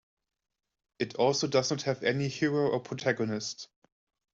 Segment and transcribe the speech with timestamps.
[0.97, 3.67] It also does not have any hero or protagonist.